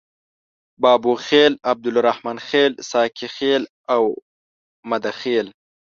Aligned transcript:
بابوخیل، 0.81 1.53
عبدالرحمن 1.71 2.37
خیل، 2.49 2.71
ساقي 2.91 3.27
خیل 3.37 3.63
او 3.95 4.03
مده 4.89 5.11
خیل. 5.21 5.47